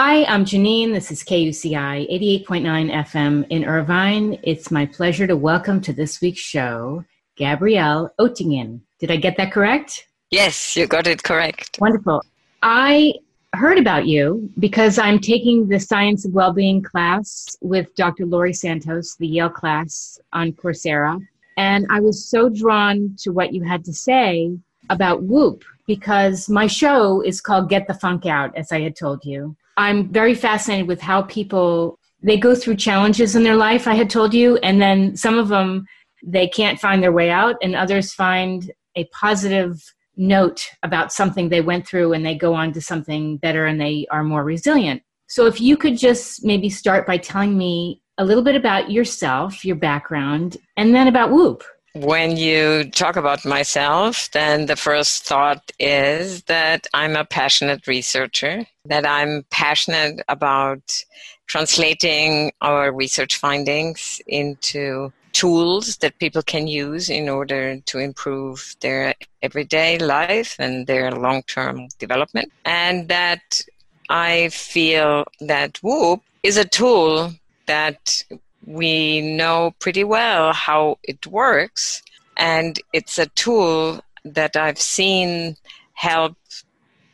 [0.00, 0.92] Hi, I'm Janine.
[0.92, 2.08] This is KUCI
[2.46, 4.38] 88.9 FM in Irvine.
[4.44, 8.82] It's my pleasure to welcome to this week's show Gabrielle Oettingen.
[9.00, 10.06] Did I get that correct?
[10.30, 11.78] Yes, you got it correct.
[11.80, 12.22] Wonderful.
[12.62, 13.14] I
[13.54, 18.24] heard about you because I'm taking the Science of Wellbeing class with Dr.
[18.24, 21.18] Laurie Santos, the Yale class on Coursera.
[21.56, 24.56] And I was so drawn to what you had to say
[24.90, 29.24] about WOOP because my show is called Get the Funk Out, as I had told
[29.24, 29.56] you.
[29.78, 34.10] I'm very fascinated with how people they go through challenges in their life, I had
[34.10, 35.86] told you, and then some of them
[36.26, 39.80] they can't find their way out, and others find a positive
[40.16, 44.04] note about something they went through and they go on to something better and they
[44.10, 45.00] are more resilient.
[45.28, 49.64] So, if you could just maybe start by telling me a little bit about yourself,
[49.64, 51.62] your background, and then about WOOP.
[51.98, 58.64] When you talk about myself, then the first thought is that I'm a passionate researcher,
[58.84, 61.04] that I'm passionate about
[61.48, 69.14] translating our research findings into tools that people can use in order to improve their
[69.42, 72.52] everyday life and their long term development.
[72.64, 73.60] And that
[74.08, 77.32] I feel that WOOP is a tool
[77.66, 78.22] that
[78.66, 82.02] we know pretty well how it works.
[82.36, 85.56] And it's a tool that I've seen
[85.94, 86.36] help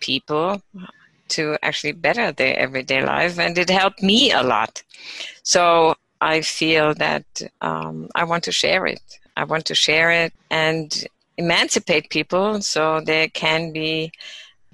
[0.01, 0.61] people
[1.29, 3.39] to actually better their everyday life.
[3.39, 4.83] And it helped me a lot.
[5.43, 7.25] So I feel that
[7.61, 9.01] um, I want to share it.
[9.37, 11.07] I want to share it and
[11.37, 14.13] emancipate people so they can be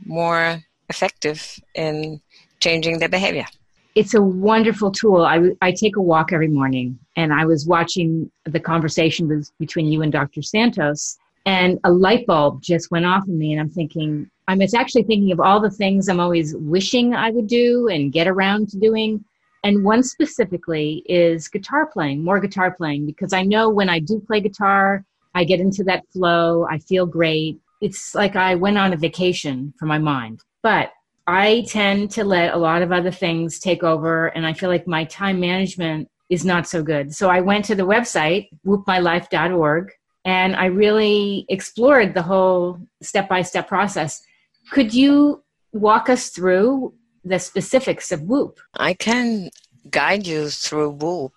[0.05, 2.21] more effective in
[2.61, 3.47] changing their behavior.
[3.95, 5.23] It's a wonderful tool.
[5.25, 10.03] I, I take a walk every morning, and I was watching the conversation between you
[10.03, 10.43] and Dr.
[10.43, 15.05] Santos, and a light bulb just went off in me, and I'm thinking, I'm actually
[15.05, 18.79] thinking of all the things I'm always wishing I would do and get around to
[18.79, 19.25] doing
[19.63, 24.21] and one specifically is guitar playing, more guitar playing, because I know when I do
[24.21, 25.05] play guitar,
[25.35, 27.59] I get into that flow, I feel great.
[27.81, 30.43] It's like I went on a vacation for my mind.
[30.63, 30.93] But
[31.27, 34.87] I tend to let a lot of other things take over, and I feel like
[34.87, 37.15] my time management is not so good.
[37.15, 39.93] So I went to the website, woopmylife.org,
[40.25, 44.23] and I really explored the whole step by step process.
[44.71, 45.43] Could you
[45.73, 46.95] walk us through
[47.25, 48.59] the specifics of WOOP.
[48.75, 49.51] I can
[49.91, 51.33] guide you through WOOP,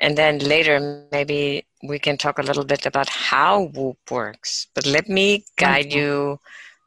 [0.00, 4.68] and then later maybe we can talk a little bit about how WOOP works.
[4.74, 6.38] But let me guide you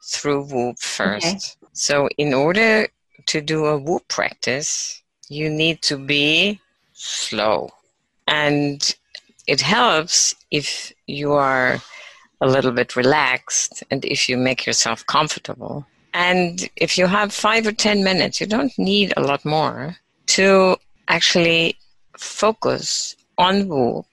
[0.04, 1.26] through WOOP first.
[1.26, 1.59] Okay.
[1.80, 2.90] So, in order
[3.28, 6.60] to do a WOOP practice, you need to be
[6.92, 7.70] slow.
[8.28, 8.96] And
[9.48, 11.82] it helps if you are
[12.42, 17.66] a little bit relaxed and if you make yourself comfortable and if you have five
[17.66, 19.96] or 10 minutes, you don't need a lot more
[20.36, 20.76] to
[21.08, 21.78] actually
[22.18, 24.06] focus on WOOP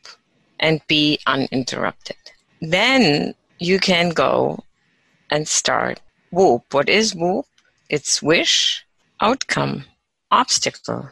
[0.60, 2.16] and be uninterrupted.
[2.60, 4.62] Then you can go
[5.30, 6.00] and start
[6.30, 6.72] WOOP.
[6.72, 7.44] What is WOOP?
[7.88, 8.84] It's wish,
[9.20, 9.84] outcome,
[10.30, 11.10] obstacle,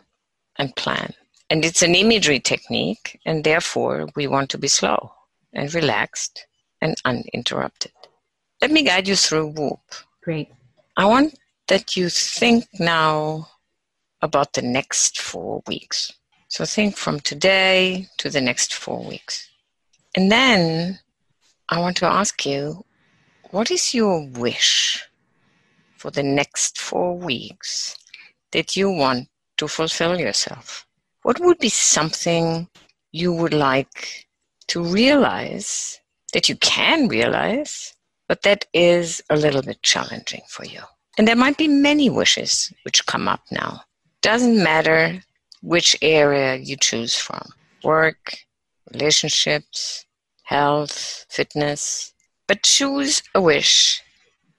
[0.57, 1.15] and plan.
[1.51, 5.13] And it's an imagery technique, and therefore we want to be slow
[5.53, 6.47] and relaxed
[6.81, 7.93] and uninterrupted.
[8.61, 9.81] Let me guide you through WOOP.
[10.23, 10.49] Great.
[10.97, 13.49] I want that you think now
[14.23, 16.13] about the next four weeks.
[16.49, 19.49] So think from today to the next four weeks.
[20.17, 20.99] And then
[21.69, 22.85] I want to ask you
[23.51, 25.05] what is your wish
[26.05, 27.97] for the next four weeks
[28.53, 30.87] that you want to fulfill yourself?
[31.23, 32.69] What would be something
[33.11, 34.27] you would like
[34.67, 35.99] to realize
[36.35, 37.95] that you can realize
[38.29, 40.81] but that is a little bit challenging for you.
[41.17, 43.83] And there might be many wishes which come up now.
[44.21, 45.23] Doesn't matter
[45.63, 47.47] which area you choose from
[47.83, 48.37] work,
[48.93, 50.05] relationships,
[50.43, 52.13] health, fitness.
[52.47, 54.03] But choose a wish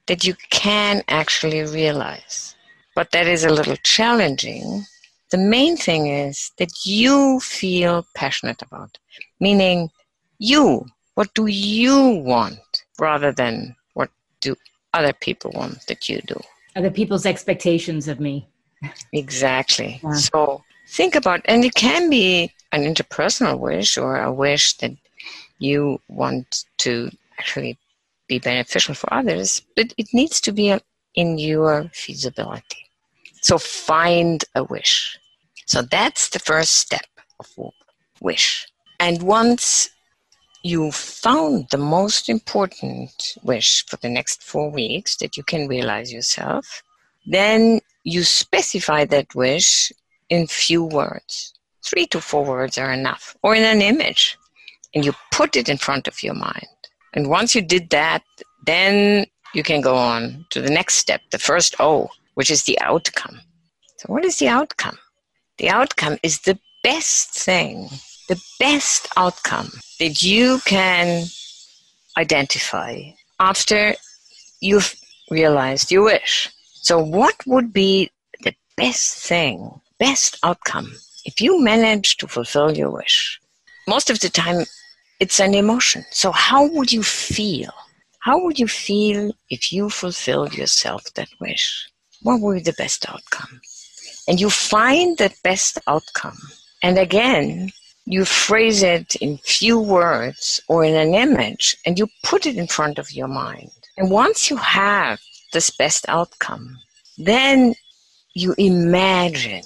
[0.08, 2.56] that you can actually realize.
[2.96, 4.86] But that is a little challenging.
[5.32, 8.98] The main thing is that you feel passionate about,
[9.40, 9.90] meaning
[10.38, 10.86] you,
[11.16, 12.60] what do you want?
[13.00, 14.10] rather than what
[14.42, 14.56] do
[14.94, 16.40] other people want that you do.
[16.76, 18.48] Other people's expectations of me.
[19.14, 20.00] exactly.
[20.04, 20.14] Yeah.
[20.14, 24.92] So think about, and it can be an interpersonal wish or a wish that
[25.60, 27.10] you want to
[27.40, 27.78] actually
[28.28, 30.78] be beneficial for others, but it needs to be
[31.16, 32.90] in your feasibility.
[33.42, 35.18] So find a wish.
[35.66, 37.06] So that's the first step
[37.40, 37.48] of
[38.20, 38.68] wish.
[39.00, 39.90] And once
[40.64, 46.12] you found the most important wish for the next four weeks that you can realize
[46.12, 46.82] yourself,
[47.28, 49.92] then you specify that wish
[50.30, 51.54] in few words.
[51.84, 54.38] Three to four words are enough, or in an image,
[54.96, 56.68] and you put it in front of your mind.
[57.16, 58.24] And once you did that,
[58.66, 62.78] then you can go on to the next step, the first O, which is the
[62.82, 63.40] outcome.
[63.98, 64.98] So, what is the outcome?
[65.58, 67.90] The outcome is the best thing,
[68.28, 71.26] the best outcome that you can
[72.18, 73.02] identify
[73.40, 73.96] after
[74.60, 74.94] you've
[75.32, 76.50] realized your wish.
[76.82, 78.12] So, what would be
[78.44, 80.92] the best thing, best outcome
[81.24, 83.40] if you manage to fulfill your wish?
[83.88, 84.66] Most of the time,
[85.20, 86.06] it's an emotion.
[86.12, 87.72] So, how would you feel?
[88.20, 91.88] How would you feel if you fulfilled yourself that wish?
[92.22, 93.62] What would be the best outcome?
[94.28, 96.38] And you find that best outcome.
[96.82, 97.72] And again,
[98.06, 102.68] you phrase it in few words or in an image and you put it in
[102.68, 103.72] front of your mind.
[103.98, 105.20] And once you have
[105.54, 106.78] this best outcome,
[107.18, 107.74] then
[108.34, 109.64] you imagine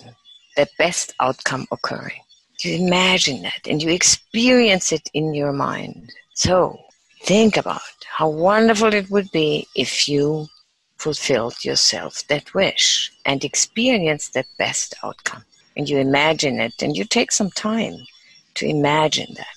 [0.55, 2.21] the best outcome occurring.
[2.61, 6.11] You imagine that and you experience it in your mind.
[6.33, 6.79] So
[7.23, 10.47] think about how wonderful it would be if you
[10.97, 15.45] fulfilled yourself that wish and experienced that best outcome.
[15.77, 17.95] And you imagine it and you take some time
[18.55, 19.47] to imagine that.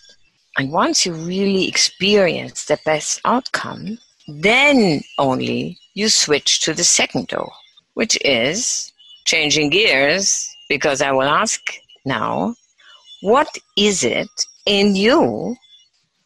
[0.57, 7.29] And once you really experience the best outcome, then only you switch to the second
[7.29, 7.51] door,
[7.95, 8.93] which is
[9.25, 11.61] changing gears because I will ask
[12.05, 12.55] now,
[13.23, 14.31] what is it
[14.67, 15.57] in you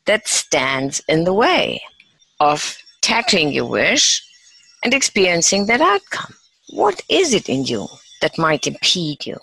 [0.06, 1.80] that stands in the way
[2.40, 4.22] of tackling your wish
[4.82, 6.34] and experiencing that outcome.
[6.70, 7.86] What is it in you
[8.20, 9.38] that might impede you?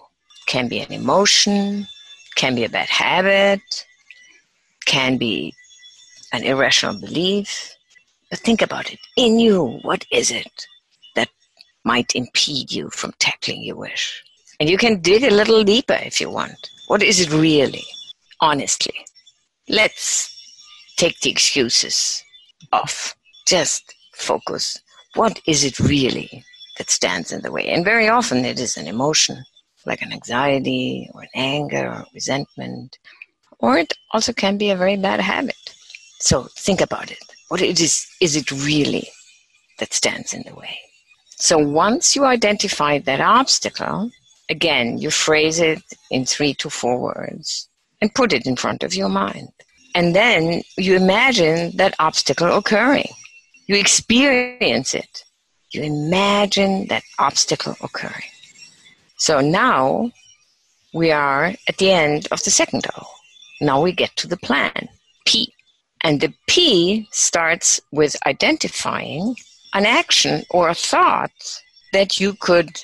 [0.47, 1.87] Can be an emotion,
[2.35, 3.85] can be a bad habit,
[4.85, 5.53] can be
[6.33, 7.73] an irrational belief.
[8.29, 8.99] But think about it.
[9.15, 10.67] In you, what is it
[11.15, 11.29] that
[11.85, 14.23] might impede you from tackling your wish?
[14.59, 16.69] And you can dig a little deeper if you want.
[16.87, 17.85] What is it really?
[18.39, 18.95] Honestly.
[19.69, 20.29] Let's
[20.97, 22.23] take the excuses
[22.71, 23.15] off.
[23.47, 24.79] Just focus
[25.15, 26.43] what is it really
[26.77, 27.67] that stands in the way?
[27.69, 29.43] And very often it is an emotion,
[29.85, 32.97] like an anxiety or an anger or resentment,
[33.59, 35.55] or it also can be a very bad habit.
[36.19, 37.19] So think about it.
[37.49, 39.07] What it is, is it really
[39.79, 40.79] that stands in the way?
[41.37, 44.09] So once you identify that obstacle,
[44.49, 45.81] again, you phrase it
[46.11, 47.69] in three to four words
[48.01, 49.49] and put it in front of your mind.
[49.95, 53.09] And then you imagine that obstacle occurring.
[53.67, 55.23] You experience it.
[55.71, 58.29] You imagine that obstacle occurring.
[59.17, 60.11] So now
[60.93, 63.07] we are at the end of the second O.
[63.61, 64.89] Now we get to the plan,
[65.25, 65.53] P.
[66.01, 69.35] And the P starts with identifying
[69.73, 71.61] an action or a thought
[71.93, 72.83] that you could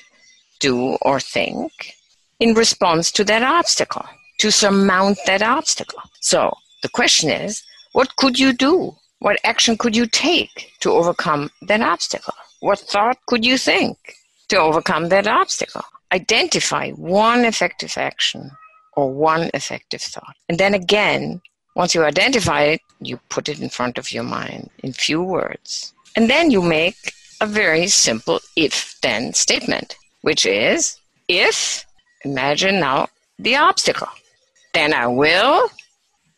[0.60, 1.72] do or think
[2.38, 4.06] in response to that obstacle,
[4.38, 6.00] to surmount that obstacle.
[6.20, 7.62] So the question is,
[7.92, 12.34] what could you do what action could you take to overcome that obstacle?
[12.60, 13.98] What thought could you think
[14.48, 15.84] to overcome that obstacle?
[16.10, 18.50] Identify one effective action
[18.96, 20.36] or one effective thought.
[20.48, 21.42] And then again,
[21.76, 25.92] once you identify it, you put it in front of your mind in few words.
[26.16, 31.84] And then you make a very simple if then statement, which is if,
[32.24, 34.08] imagine now the obstacle,
[34.74, 35.68] then I will,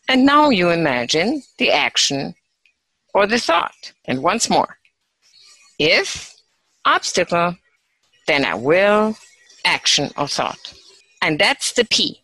[0.09, 2.35] and now you imagine the action
[3.13, 3.93] or the thought.
[4.05, 4.77] And once more,
[5.79, 6.33] if
[6.85, 7.55] obstacle,
[8.27, 9.15] then I will,
[9.65, 10.73] action or thought.
[11.21, 12.21] And that's the P.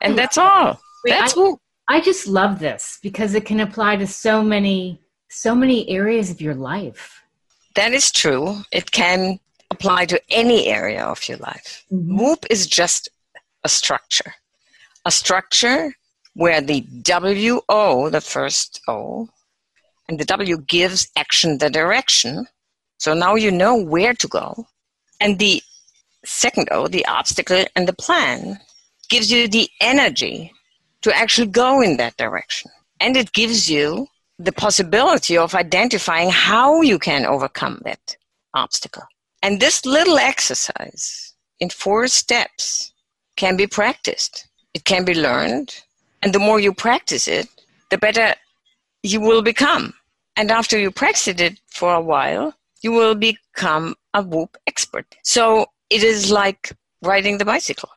[0.00, 0.80] And oh, that's all.
[1.04, 1.60] Wait, that's I, all.
[1.88, 6.40] I just love this because it can apply to so many, so many areas of
[6.40, 7.22] your life.
[7.76, 8.62] That is true.
[8.72, 9.38] It can
[9.70, 11.84] apply to any area of your life.
[11.92, 13.08] mm WOOP is just
[13.64, 14.34] a structure.
[15.04, 15.94] A structure
[16.34, 19.28] where the W O, the first O,
[20.08, 22.46] and the W gives action the direction.
[22.98, 24.66] So now you know where to go.
[25.20, 25.62] And the
[26.24, 28.58] second O, the obstacle and the plan,
[29.08, 30.52] gives you the energy
[31.02, 32.70] to actually go in that direction.
[33.00, 34.08] And it gives you
[34.38, 38.16] the possibility of identifying how you can overcome that
[38.54, 39.04] obstacle.
[39.42, 42.92] And this little exercise in four steps
[43.36, 44.48] can be practiced.
[44.74, 45.74] It can be learned.
[46.22, 47.48] And the more you practice it,
[47.90, 48.34] the better
[49.02, 49.94] you will become.
[50.36, 55.06] And after you practice it for a while, you will become a WOOP expert.
[55.22, 57.90] So it is like riding the bicycle.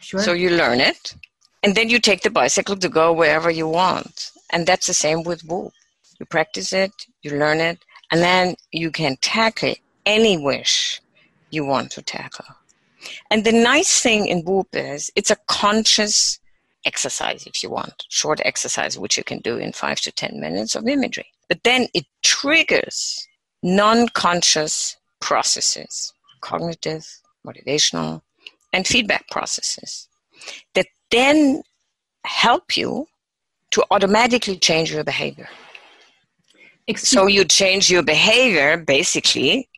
[0.00, 0.20] Sure.
[0.20, 1.14] So you learn it,
[1.62, 4.30] and then you take the bicycle to go wherever you want.
[4.52, 5.72] And that's the same with WOOP.
[6.20, 7.78] You practice it, you learn it,
[8.10, 9.74] and then you can tackle
[10.06, 11.00] any wish
[11.50, 12.46] you want to tackle.
[13.30, 16.40] And the nice thing in WOOP is it's a conscious
[16.84, 20.74] exercise if you want, short exercise which you can do in five to 10 minutes
[20.74, 21.26] of imagery.
[21.48, 23.26] But then it triggers
[23.62, 27.06] non conscious processes, cognitive,
[27.46, 28.22] motivational,
[28.72, 30.08] and feedback processes
[30.74, 31.62] that then
[32.24, 33.06] help you
[33.70, 35.48] to automatically change your behavior.
[36.88, 39.68] Excuse so you change your behavior basically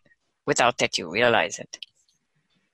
[0.48, 1.78] without that you realize it.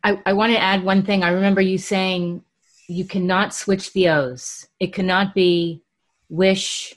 [0.04, 1.24] I, I want to add one thing.
[1.24, 2.42] I remember you saying
[2.88, 4.68] you cannot switch the O's.
[4.78, 5.82] It cannot be
[6.28, 6.94] wish,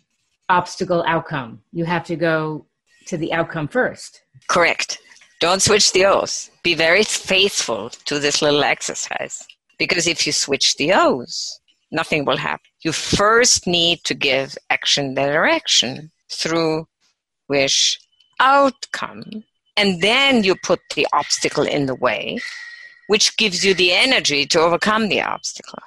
[0.49, 1.61] obstacle, outcome.
[1.73, 2.67] You have to go
[3.07, 4.21] to the outcome first.
[4.47, 4.99] Correct.
[5.39, 6.51] Don't switch the O's.
[6.61, 9.45] Be very faithful to this little exercise.
[9.79, 11.59] Because if you switch the O's,
[11.91, 12.69] nothing will happen.
[12.83, 16.87] You first need to give action direction through
[17.49, 17.99] wish
[18.39, 19.43] outcome.
[19.77, 22.39] And then you put the obstacle in the way,
[23.07, 25.79] which gives you the energy to overcome the obstacle.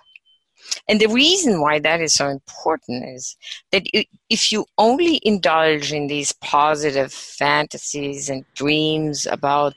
[0.88, 3.37] And the reason why that is so important is
[3.73, 3.82] that
[4.28, 9.75] if you only indulge in these positive fantasies and dreams about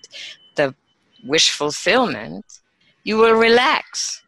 [0.55, 0.75] the
[1.25, 2.45] wish fulfillment,
[3.03, 4.21] you will relax.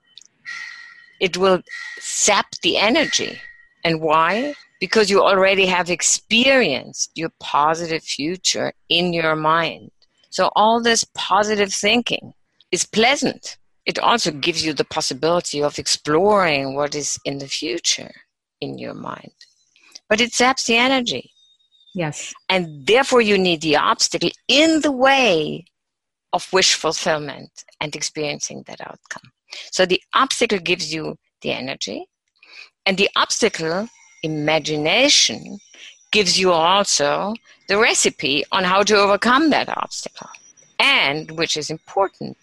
[1.20, 1.62] It will
[2.00, 3.40] sap the energy.
[3.86, 4.56] And why?
[4.82, 9.92] Because you already have experienced your positive future in your mind.
[10.30, 12.34] So all this positive thinking
[12.74, 18.12] is pleasant it also gives you the possibility of exploring what is in the future
[18.60, 19.32] in your mind.
[20.10, 21.32] But it saps the energy.
[21.94, 22.34] Yes.
[22.50, 25.66] And therefore, you need the obstacle in the way
[26.34, 29.32] of wish fulfillment and experiencing that outcome.
[29.72, 32.08] So the obstacle gives you the energy,
[32.86, 33.88] and the obstacle,
[34.24, 35.60] imagination,
[36.12, 37.34] gives you also
[37.68, 40.30] the recipe on how to overcome that obstacle.
[40.80, 42.38] And, which is important,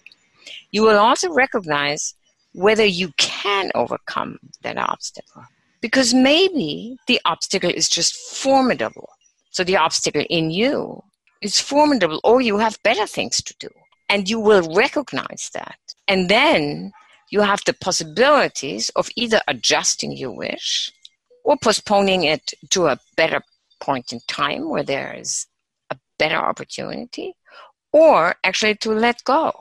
[0.72, 2.14] you will also recognize
[2.52, 5.44] whether you can overcome that obstacle.
[5.80, 9.10] Because maybe the obstacle is just formidable.
[9.50, 11.02] So the obstacle in you
[11.40, 13.68] is formidable, or you have better things to do.
[14.08, 15.78] And you will recognize that.
[16.08, 16.92] And then
[17.32, 20.92] you have the possibilities of either adjusting your wish
[21.44, 23.40] or postponing it to a better
[23.80, 25.48] point in time where there is
[25.90, 27.34] a better opportunity,
[27.92, 29.52] or actually to let go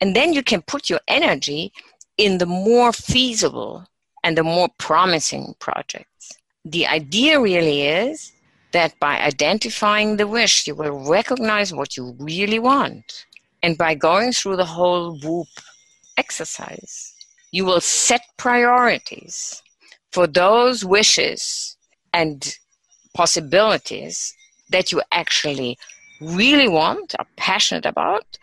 [0.00, 1.72] and then you can put your energy
[2.18, 3.86] in the more feasible
[4.22, 6.32] and the more promising projects.
[6.64, 8.32] The idea really is
[8.72, 13.26] that by identifying the wish, you will recognize what you really want.
[13.62, 15.48] And by going through the whole WOOP
[16.18, 17.14] exercise,
[17.50, 19.62] you will set priorities
[20.12, 21.76] for those wishes
[22.12, 22.56] and
[23.14, 24.34] possibilities
[24.70, 25.78] that you actually
[26.20, 28.38] really want, are passionate about,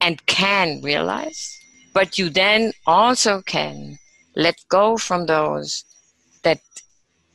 [0.00, 1.58] and can realize,
[1.92, 3.98] but you then also can
[4.36, 5.84] let go from those
[6.42, 6.60] that,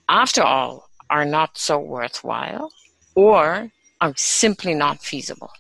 [0.10, 2.72] after all, are not so worthwhile
[3.15, 5.51] or are simply not feasible.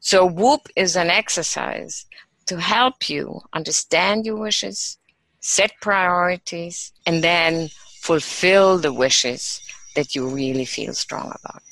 [0.00, 2.06] So, WOOP is an exercise
[2.46, 4.98] to help you understand your wishes,
[5.40, 7.68] set priorities, and then
[8.00, 9.60] fulfill the wishes
[9.96, 11.62] that you really feel strong about.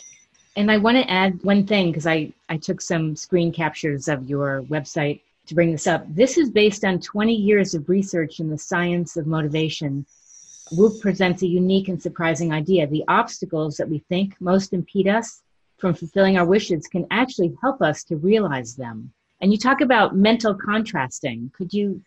[0.56, 4.28] And I want to add one thing because I, I took some screen captures of
[4.28, 6.04] your website to bring this up.
[6.08, 10.06] This is based on 20 years of research in the science of motivation.
[10.72, 12.86] WOOP presents a unique and surprising idea.
[12.86, 15.42] The obstacles that we think most impede us
[15.78, 19.12] from fulfilling our wishes can actually help us to realize them.
[19.42, 21.50] And you talk about mental contrasting.
[21.54, 22.00] Could you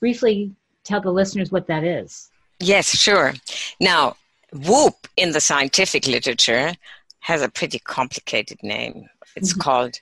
[0.00, 0.52] briefly
[0.84, 2.30] tell the listeners what that is?
[2.60, 3.34] Yes, sure.
[3.78, 4.16] Now,
[4.52, 6.72] WOOP in the scientific literature
[7.20, 9.06] has a pretty complicated name.
[9.36, 9.60] It's mm-hmm.
[9.60, 10.00] called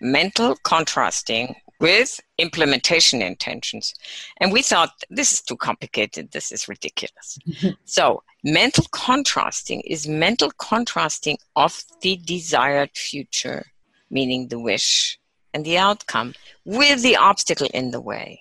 [0.00, 3.94] Mental Contrasting with Implementation Intentions.
[4.40, 7.38] And we thought, this is too complicated, this is ridiculous.
[7.46, 7.68] Mm-hmm.
[7.84, 13.66] So, mental contrasting is mental contrasting of the desired future,
[14.10, 15.18] meaning the wish
[15.54, 16.34] and the outcome,
[16.64, 18.40] with the obstacle in the way.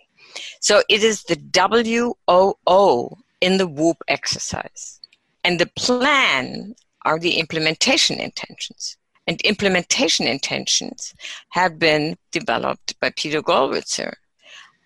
[0.60, 5.00] So, it is the W O O in the WOOP exercise.
[5.44, 8.98] And the plan are the implementation intentions.
[9.28, 11.14] And implementation intentions
[11.50, 14.14] have been developed by Peter Gollwitzer.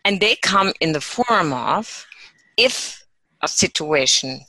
[0.05, 2.05] And they come in the form of
[2.57, 3.03] if
[3.41, 4.41] a situation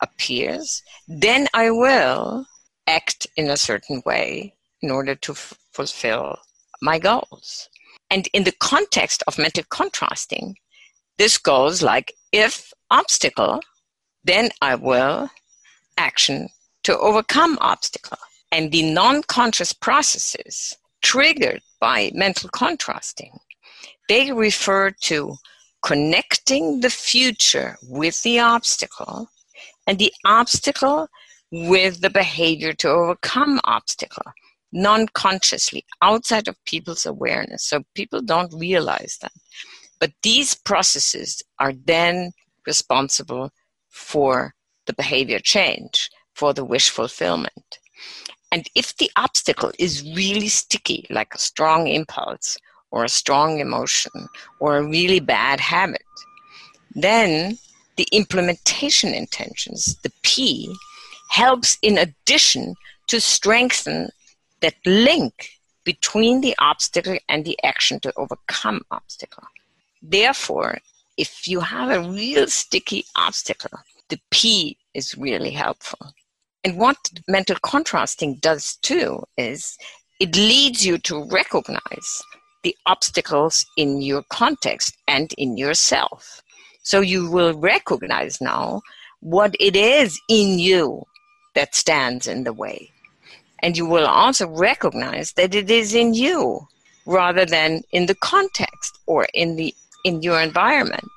[0.00, 2.46] appears, then I will
[2.86, 6.38] act in a certain way in order to f- fulfill
[6.82, 7.68] my goals.
[8.10, 10.56] And in the context of mental contrasting,
[11.18, 13.60] this goes like if obstacle,
[14.24, 15.30] then I will
[15.96, 16.48] action
[16.84, 18.18] to overcome obstacle.
[18.52, 23.38] And the non-conscious processes triggered by mental contrasting,
[24.08, 25.36] they refer to
[25.84, 29.28] connecting the future with the obstacle
[29.86, 31.08] and the obstacle
[31.50, 34.32] with the behavior to overcome obstacle
[34.74, 37.64] non-consciously outside of people's awareness.
[37.64, 39.32] So people don't realize that.
[40.00, 42.32] But these processes are then
[42.66, 43.50] responsible
[43.88, 44.54] for
[44.86, 47.78] the behavior change for the wish fulfillment.
[48.52, 52.58] And if the obstacle is really sticky like a strong impulse
[52.90, 54.12] or a strong emotion
[54.60, 56.02] or a really bad habit
[56.94, 57.58] then
[57.96, 60.72] the implementation intentions the p
[61.30, 62.74] helps in addition
[63.08, 64.08] to strengthen
[64.64, 65.50] that link
[65.84, 69.44] between the obstacle and the action to overcome obstacle.
[70.02, 70.78] Therefore,
[71.18, 73.78] if you have a real sticky obstacle,
[74.08, 76.14] the P is really helpful.
[76.64, 76.96] And what
[77.28, 79.76] mental contrasting does too is
[80.18, 82.22] it leads you to recognize
[82.62, 86.40] the obstacles in your context and in yourself.
[86.82, 88.80] So you will recognize now
[89.20, 91.02] what it is in you
[91.54, 92.93] that stands in the way.
[93.64, 96.68] And you will also recognize that it is in you
[97.06, 101.08] rather than in the context or in the in your environment.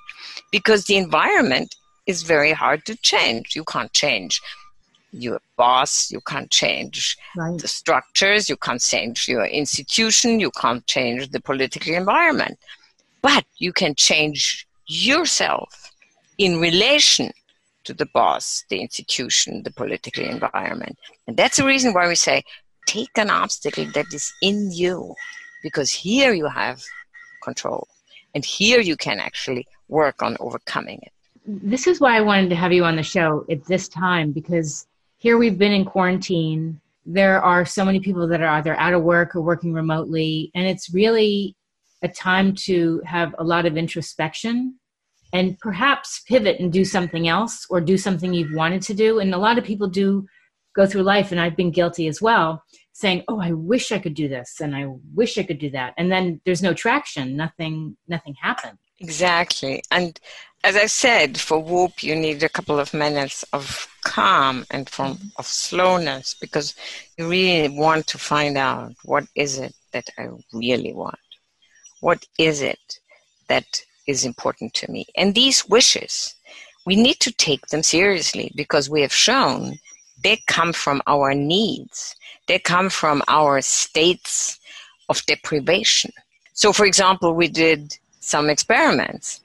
[0.49, 1.75] Because the environment
[2.05, 3.53] is very hard to change.
[3.53, 4.41] You can't change
[5.11, 7.59] your boss you can't change right.
[7.59, 12.57] the structures you can't change your institution you can't change the political environment.
[13.21, 15.91] But you can change yourself
[16.37, 17.31] in relation
[17.87, 20.97] to the boss, the institution, the political environment.
[21.25, 22.43] And that's the reason why we say
[22.85, 25.15] take an obstacle that is in you,
[25.63, 26.83] because here you have
[27.43, 27.87] control.
[28.35, 31.13] And here you can actually work on overcoming it.
[31.45, 34.85] This is why I wanted to have you on the show at this time, because
[35.17, 36.81] here we've been in quarantine.
[37.05, 40.67] There are so many people that are either out of work or working remotely, and
[40.67, 41.55] it's really
[42.01, 44.77] a time to have a lot of introspection
[45.33, 49.19] and perhaps pivot and do something else or do something you've wanted to do.
[49.19, 50.25] And a lot of people do
[50.75, 52.63] go through life, and I've been guilty as well,
[52.93, 55.93] saying, "Oh, I wish I could do this, and I wish I could do that,"
[55.97, 57.35] and then there's no traction.
[57.35, 58.77] Nothing, nothing happened.
[58.99, 60.19] Exactly, and
[60.63, 65.15] as I said, for WOOP, you need a couple of minutes of calm and from
[65.15, 65.27] mm-hmm.
[65.37, 66.75] of slowness because
[67.17, 71.19] you really want to find out what is it that I really want.
[72.01, 72.99] What is it
[73.47, 75.05] that is important to me.
[75.15, 76.35] And these wishes,
[76.85, 79.79] we need to take them seriously because we have shown
[80.23, 82.15] they come from our needs,
[82.47, 84.59] they come from our states
[85.09, 86.11] of deprivation.
[86.53, 89.39] So, for example, we did some experiments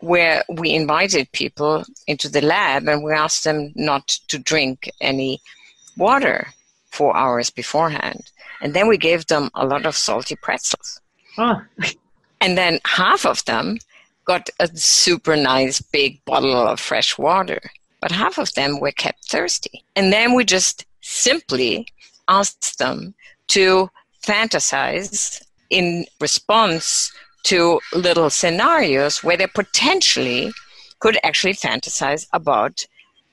[0.00, 5.40] where we invited people into the lab and we asked them not to drink any
[5.96, 6.48] water
[6.90, 8.30] four hours beforehand.
[8.60, 11.00] And then we gave them a lot of salty pretzels.
[11.36, 11.60] Oh.
[12.40, 13.78] and then half of them
[14.24, 17.60] got a super nice big bottle of fresh water,
[18.00, 19.84] but half of them were kept thirsty.
[19.96, 21.86] And then we just simply
[22.28, 23.14] asked them
[23.48, 23.90] to
[24.24, 27.12] fantasize in response
[27.44, 30.52] to little scenarios where they potentially
[31.00, 32.86] could actually fantasize about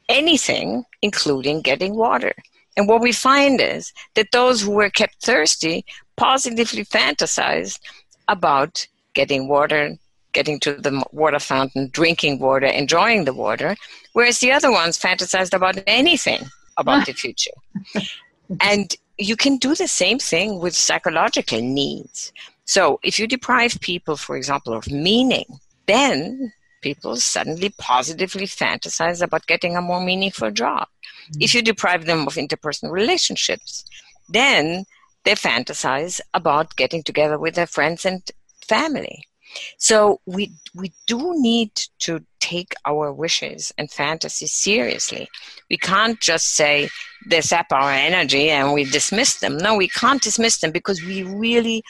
[0.09, 2.33] anything, including getting water.
[2.75, 5.85] And what we find is that those who were kept thirsty
[6.17, 7.79] positively fantasized
[8.27, 9.97] about getting water,
[10.33, 13.75] getting to the water fountain, drinking water, enjoying the water,
[14.13, 16.41] whereas the other ones fantasized about anything
[16.77, 17.51] about the future.
[18.59, 22.33] And you can do the same thing with psychological needs.
[22.65, 25.45] So if you deprive people, for example, of meaning,
[25.85, 30.87] then people suddenly positively fantasize about getting a more meaningful job.
[30.87, 31.41] Mm-hmm.
[31.41, 33.85] If you deprive them of interpersonal relationships,
[34.29, 34.85] then
[35.23, 38.23] they fantasize about getting together with their friends and
[38.67, 39.23] family.
[39.77, 45.27] So we we do need to take our wishes and fantasies seriously.
[45.69, 46.89] We can't just say
[47.27, 49.57] they sap our energy and we dismiss them.
[49.57, 51.83] No, we can't dismiss them because we really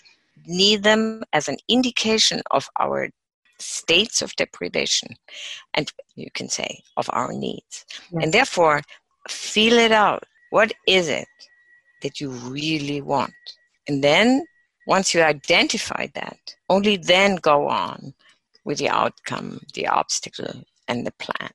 [0.46, 3.10] need them as an indication of our
[3.60, 5.16] states of deprivation
[5.76, 7.86] and you can say of our needs.
[8.12, 8.24] Yes.
[8.24, 8.82] And therefore
[9.30, 10.24] feel it out.
[10.50, 11.28] What is it
[12.02, 13.34] that you really want?
[13.88, 14.46] And then
[14.88, 18.14] once you identify that, only then go on
[18.64, 21.52] with the outcome, the obstacle, and the plan.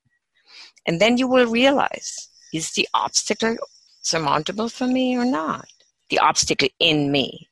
[0.86, 3.56] And then you will realize is the obstacle
[4.02, 5.68] surmountable for me or not?
[6.08, 7.48] The obstacle in me.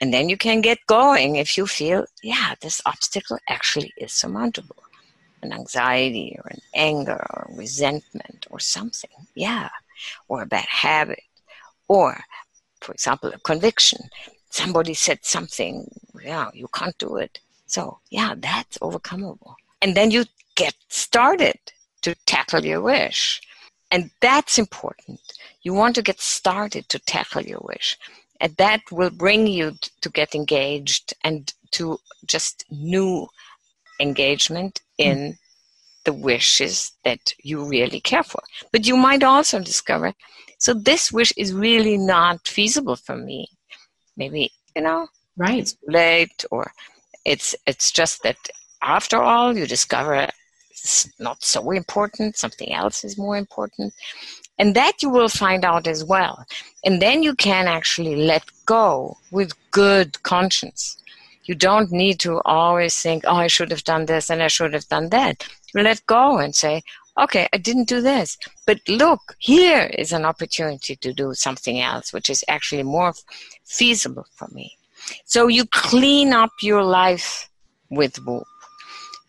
[0.00, 4.76] And then you can get going if you feel, yeah, this obstacle actually is surmountable.
[5.42, 9.10] An anxiety or an anger or resentment or something.
[9.34, 9.70] Yeah.
[10.28, 11.22] Or a bad habit.
[11.88, 12.20] Or,
[12.80, 14.00] for example, a conviction
[14.54, 15.90] somebody said something,
[16.22, 17.40] yeah, you can't do it.
[17.66, 19.54] So, yeah, that's overcomable.
[19.82, 21.58] And then you get started
[22.02, 23.40] to tackle your wish.
[23.90, 25.20] And that's important.
[25.62, 27.98] You want to get started to tackle your wish.
[28.40, 33.26] And that will bring you to get engaged and to just new
[33.98, 35.38] engagement in mm.
[36.04, 38.42] the wishes that you really care for.
[38.70, 40.12] But you might also discover,
[40.58, 43.48] so this wish is really not feasible for me.
[44.16, 45.58] Maybe, you know, right.
[45.58, 46.72] it's late or
[47.24, 48.36] it's it's just that
[48.82, 50.28] after all you discover
[50.70, 53.94] it's not so important, something else is more important.
[54.58, 56.44] And that you will find out as well.
[56.84, 61.02] And then you can actually let go with good conscience.
[61.44, 64.74] You don't need to always think, oh, I should have done this and I should
[64.74, 65.46] have done that.
[65.74, 66.82] You let go and say,
[67.18, 68.36] okay, I didn't do this.
[68.66, 73.14] But look, here is an opportunity to do something else, which is actually more
[73.64, 74.76] feasible for me.
[75.24, 77.48] So you clean up your life
[77.90, 78.46] with WOOP.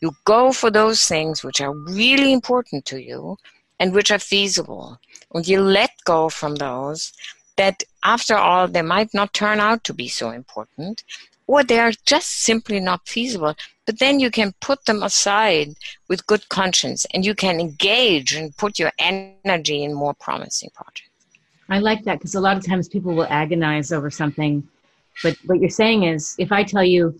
[0.02, 3.38] You go for those things which are really important to you
[3.80, 5.00] and which are feasible.
[5.34, 7.14] And you let go from those
[7.58, 11.04] that, after all, they might not turn out to be so important,
[11.48, 13.56] or they are just simply not feasible.
[13.86, 15.76] But then you can put them aside
[16.08, 21.10] with good conscience and you can engage and put your energy in more promising projects.
[21.70, 24.68] I like that because a lot of times people will agonize over something.
[25.24, 27.20] But what you're saying is if I tell you,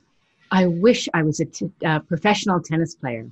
[0.52, 3.28] I wish I was a t- uh, professional tennis player,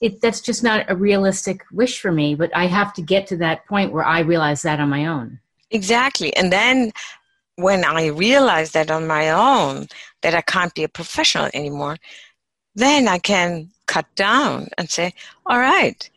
[0.00, 3.36] it, that's just not a realistic wish for me, but I have to get to
[3.38, 5.38] that point where I realize that on my own.
[5.70, 6.36] Exactly.
[6.36, 6.92] And then
[7.56, 9.88] when I realize that on my own,
[10.22, 11.96] that I can't be a professional anymore,
[12.74, 15.14] then I can cut down and say,
[15.46, 16.08] all right,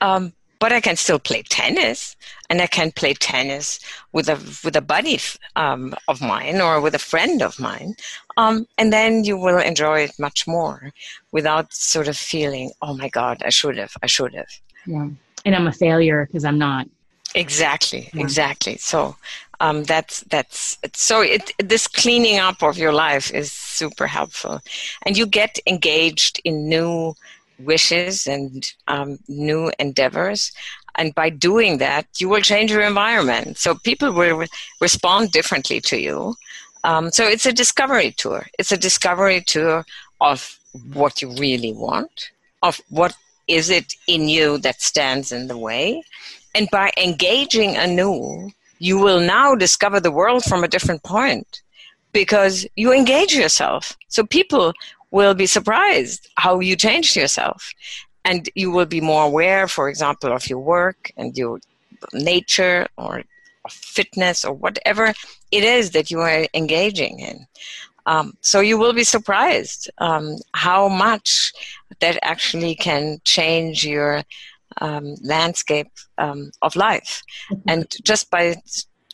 [0.00, 2.14] um, but I can still play tennis,
[2.48, 3.80] and I can play tennis
[4.12, 5.18] with a with a buddy
[5.56, 7.96] um, of mine or with a friend of mine,
[8.36, 10.92] um, and then you will enjoy it much more
[11.32, 14.52] without sort of feeling, oh my God, I should have, I should have.
[14.86, 15.08] Yeah,
[15.44, 16.86] and I'm a failure because I'm not.
[17.34, 18.20] Exactly, yeah.
[18.20, 18.76] exactly.
[18.76, 19.16] So
[19.62, 24.60] um, that's that's so it, this cleaning up of your life is super helpful,
[25.06, 27.14] and you get engaged in new
[27.60, 30.52] wishes and um, new endeavors.
[30.96, 33.56] And by doing that, you will change your environment.
[33.56, 34.48] So people will re-
[34.80, 36.34] respond differently to you.
[36.84, 38.46] Um, so it's a discovery tour.
[38.58, 39.86] It's a discovery tour
[40.20, 40.58] of
[40.92, 42.30] what you really want,
[42.62, 43.14] of what
[43.46, 46.02] is it in you that stands in the way.
[46.54, 48.50] And by engaging anew,
[48.82, 51.62] you will now discover the world from a different point
[52.12, 53.96] because you engage yourself.
[54.08, 54.72] So people
[55.12, 57.72] will be surprised how you changed yourself.
[58.24, 61.60] And you will be more aware, for example, of your work and your
[62.12, 63.22] nature or
[63.70, 65.14] fitness or whatever
[65.52, 67.46] it is that you are engaging in.
[68.06, 71.52] Um, so you will be surprised um, how much
[72.00, 74.24] that actually can change your
[74.80, 77.22] um, landscape um, of life.
[77.50, 77.68] Mm-hmm.
[77.68, 78.56] And just by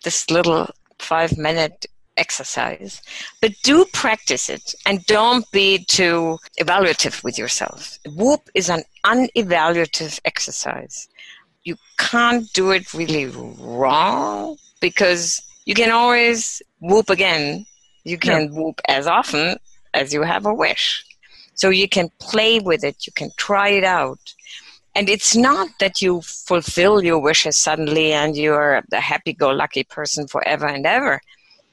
[0.04, 0.68] this little
[0.98, 3.00] five minute exercise,
[3.40, 7.98] but do practice it and don't be too evaluative with yourself.
[8.06, 11.08] WOOP is an unevaluative exercise.
[11.62, 17.66] You can't do it really wrong because you can always WOOP again.
[18.04, 18.58] You can yeah.
[18.58, 19.58] WOOP as often
[19.94, 21.04] as you have a wish.
[21.54, 24.20] So you can play with it, you can try it out.
[24.94, 29.84] And it's not that you fulfill your wishes suddenly and you're a happy go lucky
[29.84, 31.20] person forever and ever.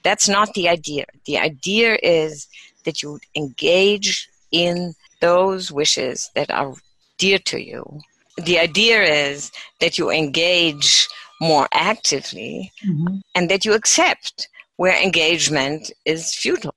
[0.03, 1.05] That's not the idea.
[1.25, 2.47] The idea is
[2.83, 6.73] that you engage in those wishes that are
[7.17, 7.99] dear to you.
[8.37, 11.07] The idea is that you engage
[11.41, 13.17] more actively mm-hmm.
[13.33, 14.47] and that you accept
[14.77, 16.75] where engagement is futile.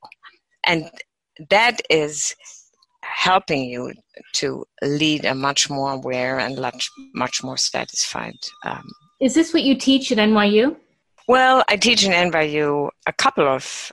[0.64, 0.90] And
[1.50, 2.34] that is
[3.18, 3.92] helping you
[4.32, 8.38] to lead a much more aware and much, much more satisfied.
[8.64, 8.88] Um,
[9.20, 10.76] is this what you teach at NYU?
[11.26, 13.90] Well, I teach in NYU a couple of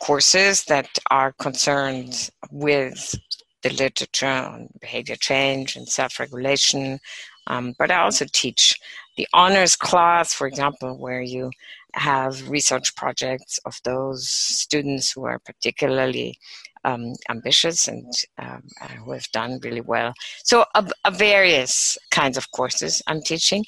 [0.00, 3.14] courses that are concerned with
[3.62, 6.98] the literature on behavior change and self regulation.
[7.46, 8.80] Um, but I also teach
[9.18, 11.50] the honors class, for example, where you
[11.92, 16.38] have research projects of those students who are particularly
[16.84, 18.62] um, ambitious and um,
[19.04, 20.12] who have done really well.
[20.42, 23.64] So, a, a various kinds of courses I'm teaching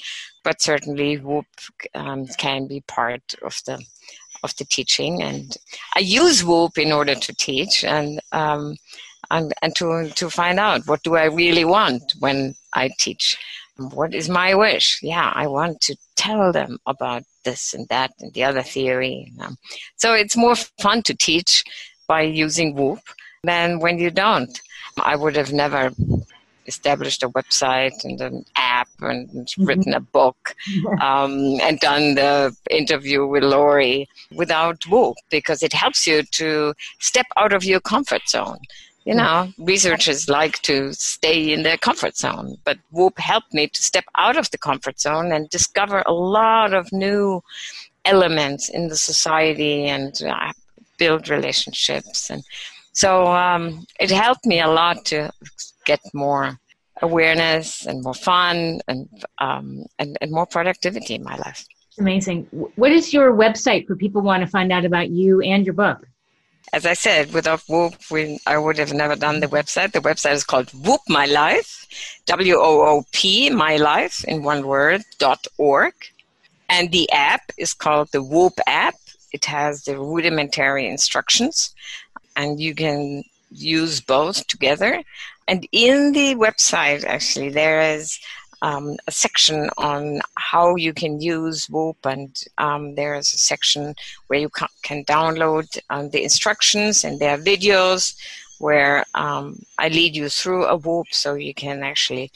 [0.47, 1.45] but certainly WOOP
[1.93, 3.83] um, can be part of the
[4.43, 5.21] of the teaching.
[5.21, 5.57] And
[5.93, 8.77] I use WOOP in order to teach and um,
[9.29, 13.37] and, and to to find out what do I really want when I teach.
[13.97, 14.99] what is my wish?
[15.03, 19.33] Yeah, I want to tell them about this and that and the other theory.
[19.41, 19.57] Um,
[19.97, 21.63] so it's more fun to teach
[22.07, 22.99] by using WOOP
[23.43, 24.61] than when you don't.
[24.97, 25.91] I would have never
[26.67, 29.65] established a website and an app and mm-hmm.
[29.65, 30.53] written a book
[31.01, 37.25] um, and done the interview with Laurie without WOOP because it helps you to step
[37.37, 38.59] out of your comfort zone.
[39.05, 43.81] You know, researchers like to stay in their comfort zone, but WOOP helped me to
[43.81, 47.41] step out of the comfort zone and discover a lot of new
[48.03, 50.51] elements in the society and uh,
[50.97, 52.43] build relationships and
[52.93, 55.31] so um, it helped me a lot to
[55.85, 56.59] get more
[57.01, 59.07] awareness and more fun and,
[59.37, 61.67] um, and, and more productivity in my life.
[61.99, 62.47] Amazing.
[62.75, 66.07] What is your website for people want to find out about you and your book?
[66.73, 69.93] As I said, without WOOP, we, I would have never done the website.
[69.93, 71.85] The website is called WOOP My Life,
[72.25, 75.93] W O O P, My Life, in one word, dot org.
[76.67, 78.95] And the app is called the WOOP app.
[79.33, 81.73] It has the rudimentary instructions
[82.35, 85.03] and you can use both together.
[85.47, 88.19] And in the website, actually, there is
[88.61, 93.95] um, a section on how you can use WOOP, and um, there is a section
[94.27, 98.15] where you ca- can download um, the instructions, and there are videos
[98.59, 102.31] where um, I lead you through a WOOP so you can actually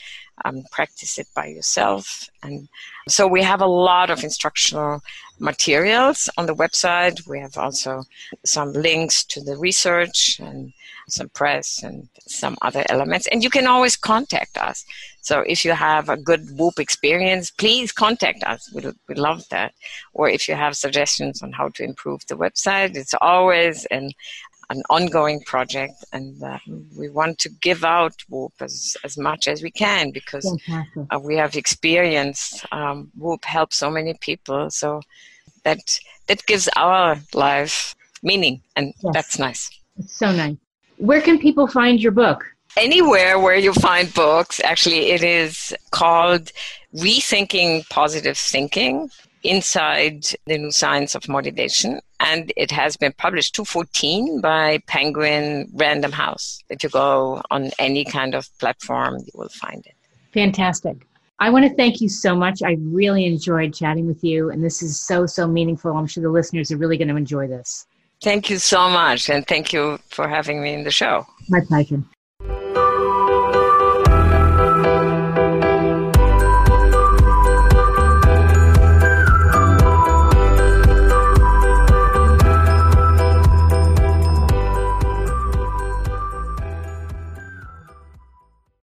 [0.46, 2.30] um, practice it by yourself.
[2.44, 2.68] And
[3.08, 5.02] so we have a lot of instructional
[5.40, 7.28] materials on the website.
[7.28, 8.04] We have also
[8.46, 10.74] some links to the research and
[11.10, 13.28] some press and some other elements.
[13.28, 14.86] And you can always contact us.
[15.22, 18.72] So if you have a good WOOP experience, please contact us.
[18.74, 19.74] We we love that.
[20.14, 24.12] Or if you have suggestions on how to improve the website, it's always an
[24.72, 26.58] an ongoing project, and uh,
[26.98, 31.36] we want to give out WOOP as, as much as we can because uh, we
[31.36, 34.70] have experienced um, WOOP helps so many people.
[34.70, 35.02] So
[35.64, 39.14] that that gives our life meaning, and yes.
[39.14, 39.70] that's nice.
[40.00, 40.56] It's so nice.
[40.98, 42.46] Where can people find your book?
[42.78, 44.62] Anywhere where you find books.
[44.64, 46.52] Actually, it is called
[46.96, 49.10] Rethinking Positive Thinking
[49.44, 56.12] inside the new science of motivation and it has been published 214 by penguin random
[56.12, 56.64] house.
[56.70, 59.96] If you go on any kind of platform you will find it.
[60.34, 60.98] Fantastic.
[61.40, 62.62] I want to thank you so much.
[62.62, 65.92] I really enjoyed chatting with you and this is so so meaningful.
[65.98, 67.88] I'm sure the listeners are really going to enjoy this.
[68.22, 71.26] Thank you so much and thank you for having me in the show.
[71.50, 72.04] My pleasure